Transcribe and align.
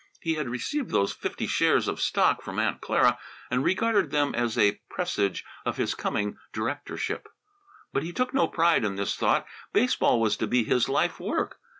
He 0.19 0.33
had 0.33 0.49
received 0.49 0.89
those 0.89 1.13
fifty 1.13 1.45
shares 1.45 1.87
of 1.87 2.01
stock 2.01 2.41
from 2.41 2.57
Aunt 2.57 2.81
Clara 2.81 3.19
and 3.51 3.63
regarded 3.63 4.09
them 4.09 4.33
as 4.33 4.57
a 4.57 4.81
presage 4.89 5.45
of 5.63 5.77
his 5.77 5.93
coming 5.93 6.37
directorship. 6.51 7.27
But 7.93 8.01
he 8.01 8.11
took 8.11 8.33
no 8.33 8.47
pride 8.47 8.83
in 8.83 8.95
this 8.95 9.15
thought. 9.15 9.45
Baseball 9.73 10.19
was 10.19 10.37
to 10.37 10.47
be 10.47 10.63
his 10.63 10.89
life 10.89 11.19
work. 11.19 11.59